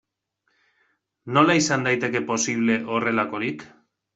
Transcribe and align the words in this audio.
Nola 1.37 1.57
izan 1.61 1.85
liteke 1.91 2.25
posible 2.33 2.81
horrelakorik? 2.95 3.67